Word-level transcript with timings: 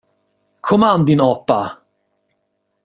Kom 0.61 0.81
an, 0.89 1.05
din 1.05 1.21
apa! 1.31 1.59